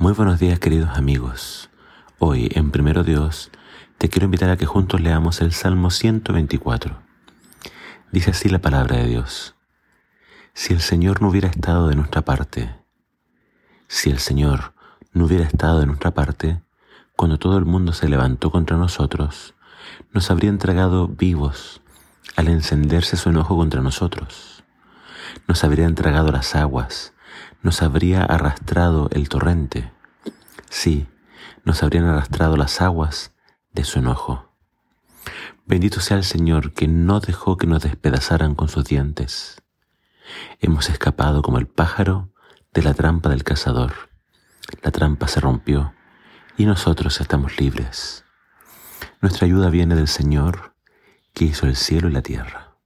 Muy 0.00 0.14
buenos 0.14 0.40
días 0.40 0.58
queridos 0.58 0.96
amigos. 0.96 1.68
Hoy 2.18 2.50
en 2.54 2.70
Primero 2.70 3.04
Dios 3.04 3.50
te 3.98 4.08
quiero 4.08 4.24
invitar 4.24 4.48
a 4.48 4.56
que 4.56 4.64
juntos 4.64 5.02
leamos 5.02 5.42
el 5.42 5.52
Salmo 5.52 5.90
124. 5.90 7.02
Dice 8.10 8.30
así 8.30 8.48
la 8.48 8.60
palabra 8.60 8.96
de 8.96 9.08
Dios. 9.08 9.56
Si 10.54 10.72
el 10.72 10.80
Señor 10.80 11.20
no 11.20 11.28
hubiera 11.28 11.48
estado 11.48 11.86
de 11.88 11.96
nuestra 11.96 12.22
parte, 12.22 12.74
si 13.88 14.08
el 14.08 14.20
Señor 14.20 14.72
no 15.12 15.26
hubiera 15.26 15.44
estado 15.44 15.80
de 15.80 15.86
nuestra 15.86 16.12
parte, 16.12 16.62
cuando 17.14 17.38
todo 17.38 17.58
el 17.58 17.66
mundo 17.66 17.92
se 17.92 18.08
levantó 18.08 18.50
contra 18.50 18.78
nosotros, 18.78 19.54
nos 20.14 20.30
habría 20.30 20.48
entregado 20.48 21.08
vivos 21.08 21.82
al 22.36 22.48
encenderse 22.48 23.18
su 23.18 23.28
enojo 23.28 23.54
contra 23.54 23.82
nosotros. 23.82 24.64
Nos 25.46 25.62
habría 25.62 25.84
entregado 25.84 26.32
las 26.32 26.54
aguas 26.54 27.12
nos 27.62 27.82
habría 27.82 28.24
arrastrado 28.24 29.08
el 29.12 29.28
torrente. 29.28 29.92
Sí, 30.70 31.08
nos 31.64 31.82
habrían 31.82 32.04
arrastrado 32.04 32.56
las 32.56 32.80
aguas 32.80 33.32
de 33.72 33.84
su 33.84 33.98
enojo. 33.98 34.50
Bendito 35.66 36.00
sea 36.00 36.16
el 36.16 36.24
Señor 36.24 36.72
que 36.72 36.88
no 36.88 37.20
dejó 37.20 37.56
que 37.56 37.66
nos 37.66 37.82
despedazaran 37.82 38.54
con 38.54 38.68
sus 38.68 38.84
dientes. 38.84 39.62
Hemos 40.60 40.88
escapado 40.88 41.42
como 41.42 41.58
el 41.58 41.66
pájaro 41.66 42.32
de 42.72 42.82
la 42.82 42.94
trampa 42.94 43.28
del 43.28 43.44
cazador. 43.44 43.92
La 44.82 44.90
trampa 44.90 45.28
se 45.28 45.40
rompió 45.40 45.92
y 46.56 46.64
nosotros 46.66 47.20
estamos 47.20 47.58
libres. 47.58 48.24
Nuestra 49.20 49.46
ayuda 49.46 49.70
viene 49.70 49.94
del 49.94 50.08
Señor 50.08 50.74
que 51.34 51.44
hizo 51.44 51.66
el 51.66 51.76
cielo 51.76 52.08
y 52.08 52.12
la 52.12 52.22
tierra. 52.22 52.76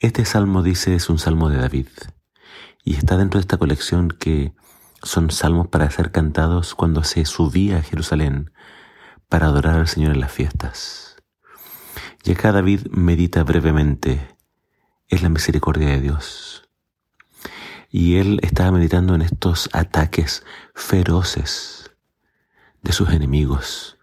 Este 0.00 0.24
salmo 0.24 0.62
dice 0.62 0.94
es 0.94 1.08
un 1.08 1.18
salmo 1.18 1.48
de 1.48 1.58
David 1.58 1.88
y 2.86 2.94
está 2.94 3.16
dentro 3.16 3.38
de 3.38 3.42
esta 3.42 3.58
colección 3.58 4.10
que 4.10 4.54
son 5.02 5.32
salmos 5.32 5.66
para 5.66 5.90
ser 5.90 6.12
cantados 6.12 6.76
cuando 6.76 7.02
se 7.02 7.24
subía 7.24 7.78
a 7.78 7.82
Jerusalén 7.82 8.52
para 9.28 9.46
adorar 9.46 9.80
al 9.80 9.88
Señor 9.88 10.14
en 10.14 10.20
las 10.20 10.30
fiestas. 10.30 11.16
Y 12.22 12.30
acá 12.30 12.52
David 12.52 12.86
medita 12.92 13.42
brevemente 13.42 14.36
es 15.08 15.20
la 15.20 15.28
misericordia 15.28 15.88
de 15.88 16.00
Dios. 16.00 16.70
Y 17.90 18.18
él 18.18 18.38
estaba 18.44 18.70
meditando 18.70 19.16
en 19.16 19.22
estos 19.22 19.68
ataques 19.72 20.44
feroces 20.76 21.90
de 22.82 22.92
sus 22.92 23.10
enemigos, 23.10 23.98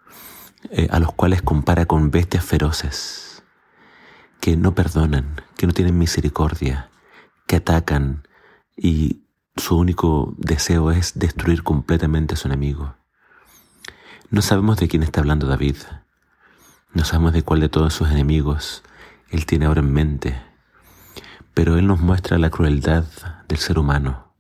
eh, 0.72 0.90
a 0.92 1.00
los 1.00 1.14
cuales 1.14 1.42
compara 1.42 1.86
con 1.86 2.12
bestias 2.12 2.44
feroces, 2.44 3.44
que 4.42 4.58
no 4.58 4.76
perdonan, 4.76 5.42
que 5.56 5.68
no 5.68 5.74
tienen 5.74 5.98
misericordia, 5.98 6.90
que 7.48 7.56
atacan, 7.56 8.28
y 8.76 9.24
su 9.56 9.78
único 9.78 10.34
deseo 10.38 10.92
es 10.92 11.18
destruir 11.18 11.64
completamente 11.64 12.34
a 12.34 12.38
su 12.38 12.48
enemigo. 12.48 12.96
No 14.30 14.42
sabemos 14.42 14.78
de 14.78 14.88
quién 14.88 15.04
está 15.04 15.22
hablando 15.22 15.48
David, 15.48 15.78
no 16.94 17.04
sabemos 17.06 17.34
de 17.34 17.44
cuál 17.44 17.60
de 17.60 17.70
todos 17.70 17.94
sus 17.94 18.10
enemigos 18.10 18.84
él 19.30 19.46
tiene 19.46 19.66
ahora 19.66 19.82
en 19.82 19.92
mente, 19.92 20.42
pero 21.54 21.78
él 21.78 21.88
nos 21.88 22.00
muestra 22.00 22.38
la 22.38 22.50
crueldad 22.50 23.06
del 23.48 23.58
ser 23.58 23.80
humano, 23.80 24.34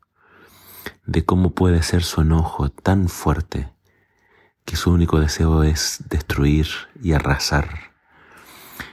de 1.06 1.26
cómo 1.26 1.52
puede 1.52 1.84
ser 1.84 2.04
su 2.04 2.22
enojo 2.22 2.70
tan 2.70 3.09
fuerte 3.09 3.73
que 4.66 4.76
su 4.76 4.92
único 4.92 5.20
deseo 5.20 5.64
es 5.64 6.04
destruir 6.09 6.67
y 7.02 7.14
arrasar. 7.14 7.92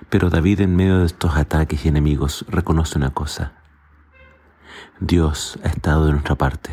Pero 0.08 0.30
David 0.30 0.60
en 0.60 0.74
medio 0.74 0.98
de 0.98 1.06
estos 1.06 1.36
ataques 1.36 1.84
y 1.84 1.88
enemigos 1.88 2.44
reconoce 2.48 2.98
una 2.98 3.10
cosa, 3.10 3.59
Dios 5.00 5.58
ha 5.64 5.68
estado 5.68 6.06
de 6.06 6.12
nuestra 6.12 6.36
parte. 6.36 6.70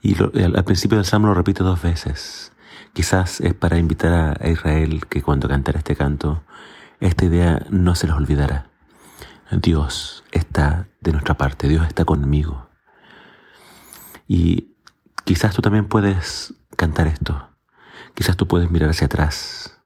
Y 0.00 0.16
al, 0.22 0.64
principio 0.64 0.96
del 0.96 1.04
Salmo 1.04 1.28
lo 1.28 1.34
repite 1.34 1.62
dos 1.62 1.82
veces. 1.82 2.52
Quizás 2.92 3.40
es 3.40 3.54
para 3.54 3.78
invitar 3.78 4.38
a, 4.40 4.48
Israel 4.48 5.06
que 5.06 5.22
cuando 5.22 5.48
cantara 5.48 5.78
este 5.78 5.96
canto, 5.96 6.42
esta 7.00 7.24
idea 7.24 7.66
no 7.70 7.94
se 7.94 8.06
les 8.06 8.16
olvidará. 8.16 8.70
Dios 9.50 10.24
está 10.32 10.88
de 11.00 11.12
nuestra 11.12 11.36
parte, 11.36 11.68
Dios 11.68 11.86
está 11.86 12.04
conmigo. 12.04 12.68
Y 14.26 14.74
quizás 15.24 15.54
tú 15.54 15.62
también 15.62 15.88
puedes 15.88 16.54
cantar 16.76 17.06
esto. 17.06 17.48
Quizás 18.14 18.36
tú 18.36 18.46
puedes 18.46 18.70
mirar 18.70 18.90
hacia 18.90 19.06
atrás 19.06 19.78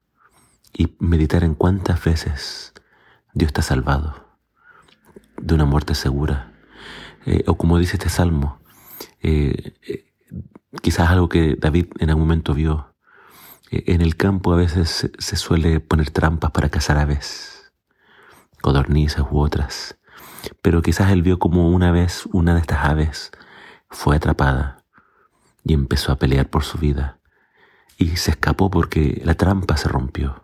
y 0.73 0.95
meditar 0.99 1.43
en 1.43 1.55
cuántas 1.55 2.03
veces 2.03 2.73
Dios 3.33 3.53
te 3.53 3.61
ha 3.61 3.63
salvado 3.63 4.22
de 5.43 5.53
una 5.53 5.65
muerte 5.65 5.93
segura. 5.93 6.53
Eh, 7.25 7.43
o 7.47 7.55
como 7.55 7.77
dice 7.77 7.97
este 7.97 8.09
salmo, 8.09 8.59
eh, 9.21 9.73
eh, 9.87 10.05
quizás 10.81 11.09
algo 11.09 11.29
que 11.29 11.55
David 11.59 11.87
en 11.99 12.09
algún 12.09 12.23
momento 12.23 12.53
vio. 12.53 12.89
en 13.71 14.01
el 14.01 14.15
campo 14.15 14.53
a 14.53 14.55
veces 14.55 15.09
se, 15.17 15.35
suele 15.35 15.79
poner 15.79 16.11
trampas 16.11 16.51
para 16.51 16.69
cazar 16.69 16.97
aves, 16.97 17.71
codornizas 18.61 19.25
u 19.31 19.39
otras. 19.39 19.97
Pero 20.61 20.81
quizás 20.81 21.11
él 21.11 21.23
vio 21.23 21.39
como 21.39 21.69
una 21.71 21.91
vez 21.91 22.27
una 22.31 22.53
de 22.53 22.61
estas 22.61 22.85
aves 22.85 23.31
fue 23.89 24.15
atrapada 24.15 24.85
y 25.63 25.73
empezó 25.73 26.11
a 26.11 26.17
pelear 26.17 26.49
por 26.49 26.63
su 26.63 26.77
vida. 26.77 27.19
Y 27.97 28.17
se 28.17 28.31
escapó 28.31 28.69
porque 28.69 29.21
la 29.25 29.33
trampa 29.33 29.75
se 29.77 29.89
rompió. 29.89 30.43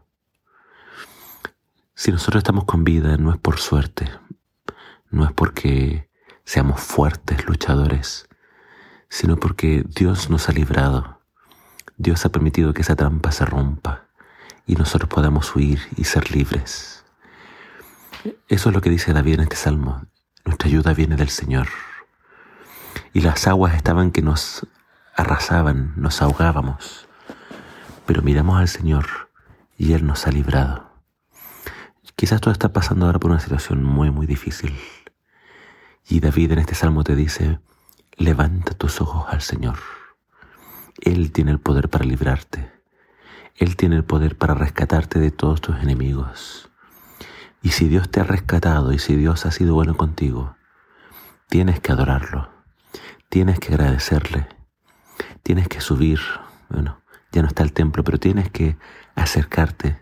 Si 1.93 2.11
nosotros 2.11 2.41
estamos 2.41 2.63
con 2.65 2.83
vida 2.83 3.17
no 3.17 3.31
es 3.31 3.37
por 3.37 3.59
suerte, 3.59 4.09
no 5.11 5.25
es 5.25 5.31
porque 5.31 6.09
seamos 6.45 6.81
fuertes 6.81 7.45
luchadores, 7.45 8.27
sino 9.09 9.37
porque 9.37 9.83
Dios 9.87 10.29
nos 10.29 10.49
ha 10.49 10.51
librado. 10.51 11.21
Dios 11.97 12.25
ha 12.25 12.29
permitido 12.29 12.73
que 12.73 12.81
esa 12.81 12.95
trampa 12.95 13.31
se 13.31 13.45
rompa 13.45 14.05
y 14.65 14.75
nosotros 14.75 15.09
podamos 15.09 15.55
huir 15.55 15.79
y 15.97 16.03
ser 16.03 16.31
libres. 16.31 17.03
Eso 18.47 18.69
es 18.69 18.75
lo 18.75 18.81
que 18.81 18.89
dice 18.89 19.13
David 19.13 19.35
en 19.35 19.39
este 19.41 19.55
salmo. 19.55 20.05
Nuestra 20.45 20.67
ayuda 20.67 20.93
viene 20.93 21.15
del 21.15 21.29
Señor. 21.29 21.67
Y 23.13 23.21
las 23.21 23.47
aguas 23.47 23.75
estaban 23.75 24.11
que 24.11 24.21
nos 24.21 24.67
arrasaban, 25.15 25.93
nos 25.95 26.21
ahogábamos. 26.21 27.07
Pero 28.05 28.21
miramos 28.21 28.59
al 28.59 28.67
Señor 28.67 29.29
y 29.77 29.93
Él 29.93 30.05
nos 30.05 30.27
ha 30.27 30.31
librado. 30.31 30.89
Quizás 32.15 32.41
tú 32.41 32.49
estás 32.49 32.71
pasando 32.71 33.05
ahora 33.05 33.19
por 33.19 33.31
una 33.31 33.39
situación 33.39 33.83
muy, 33.83 34.11
muy 34.11 34.27
difícil. 34.27 34.75
Y 36.11 36.21
David 36.21 36.53
en 36.53 36.59
este 36.59 36.73
salmo 36.73 37.03
te 37.03 37.15
dice, 37.15 37.59
levanta 38.17 38.73
tus 38.73 38.99
ojos 38.99 39.27
al 39.29 39.41
Señor. 39.41 39.77
Él 41.01 41.31
tiene 41.31 41.51
el 41.51 41.59
poder 41.59 41.87
para 41.87 42.03
librarte. 42.03 42.71
Él 43.55 43.75
tiene 43.75 43.95
el 43.95 44.03
poder 44.03 44.35
para 44.35 44.55
rescatarte 44.55 45.19
de 45.19 45.29
todos 45.29 45.61
tus 45.61 45.75
enemigos. 45.77 46.71
Y 47.61 47.69
si 47.69 47.87
Dios 47.87 48.09
te 48.09 48.21
ha 48.21 48.23
rescatado 48.23 48.91
y 48.91 48.97
si 48.97 49.15
Dios 49.15 49.45
ha 49.45 49.51
sido 49.51 49.75
bueno 49.75 49.95
contigo, 49.97 50.55
tienes 51.47 51.79
que 51.79 51.91
adorarlo, 51.91 52.49
tienes 53.29 53.59
que 53.59 53.75
agradecerle, 53.75 54.47
tienes 55.43 55.67
que 55.67 55.79
subir, 55.79 56.19
bueno, 56.69 57.03
ya 57.31 57.43
no 57.43 57.47
está 57.47 57.61
el 57.61 57.73
templo, 57.73 58.03
pero 58.03 58.17
tienes 58.17 58.49
que 58.49 58.77
acercarte 59.13 60.01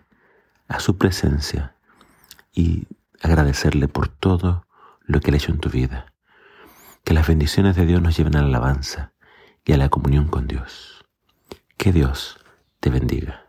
a 0.70 0.80
su 0.80 0.98
presencia 0.98 1.76
y 2.54 2.88
agradecerle 3.22 3.90
por 3.90 4.08
todo 4.08 4.67
lo 5.08 5.22
que 5.22 5.32
Él 5.32 5.36
ha 5.36 5.38
hecho 5.38 5.52
en 5.52 5.60
tu 5.60 5.70
vida. 5.70 6.14
Que 7.04 7.14
las 7.14 7.28
bendiciones 7.28 7.76
de 7.76 7.86
Dios 7.86 8.02
nos 8.02 8.16
lleven 8.16 8.36
a 8.36 8.42
la 8.42 8.48
alabanza 8.48 9.14
y 9.66 9.74
a 9.74 9.78
la 9.78 9.90
comunión 9.90 10.28
con 10.28 10.48
Dios. 10.48 11.06
Que 11.78 11.92
Dios 11.92 12.38
te 12.80 12.90
bendiga. 12.90 13.47